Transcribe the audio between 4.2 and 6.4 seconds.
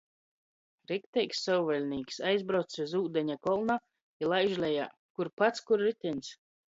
i laiž lejā. Kur pats, kur ritiņs!